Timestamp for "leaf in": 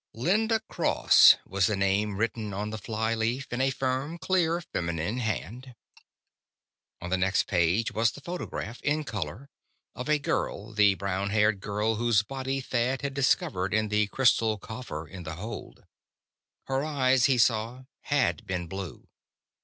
3.13-3.61